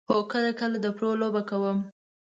هو، 0.09 0.17
کله 0.31 0.51
کله 0.59 0.77
د 0.81 0.87
پرو 0.97 1.09
لوبه 1.21 1.41
کوم 1.49 1.77